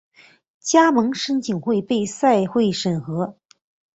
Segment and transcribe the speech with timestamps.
[0.59, 3.37] 加盟申请会被赛会审核。